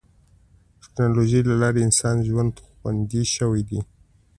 [0.73, 3.79] د ټکنالوجۍ له لارې د انسان ژوند خوندي شوی دی.